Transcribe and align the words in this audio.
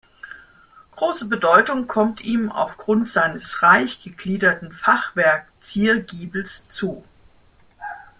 Große 0.95 1.25
Bedeutung 1.27 1.85
kommt 1.85 2.21
ihm 2.25 2.51
aufgrund 2.51 3.07
seines 3.07 3.61
reich 3.61 4.01
gegliederten 4.01 4.71
Fachwerk-Ziergiebels 4.71 6.69
zu. 6.69 7.03